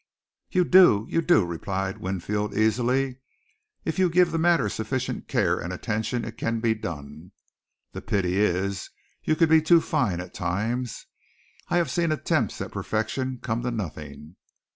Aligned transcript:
"You 0.49 0.65
do, 0.65 1.05
you 1.11 1.21
do," 1.21 1.45
replied 1.45 1.99
Winfield, 1.99 2.57
easily. 2.57 3.19
"If 3.85 3.99
you 3.99 4.09
give 4.09 4.31
the 4.31 4.39
matter 4.39 4.67
sufficient 4.67 5.27
care 5.27 5.59
and 5.59 5.71
attention 5.71 6.25
it 6.25 6.39
can 6.39 6.59
be 6.59 6.73
done. 6.73 7.33
The 7.91 8.01
pity 8.01 8.39
is 8.39 8.89
you 9.23 9.35
can 9.35 9.47
be 9.47 9.61
too 9.61 9.79
fine 9.79 10.19
at 10.19 10.33
times. 10.33 11.05
I 11.67 11.77
have 11.77 11.91
seen 11.91 12.11
attempts 12.11 12.59
at 12.61 12.71
perfection 12.71 13.37
come 13.43 13.61
to 13.61 13.69
nothing. 13.69 14.37